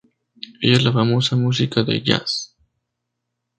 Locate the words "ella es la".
0.63-0.91